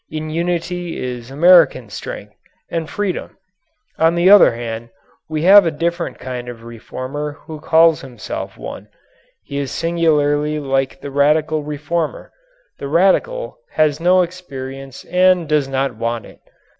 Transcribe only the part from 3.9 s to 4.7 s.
On the other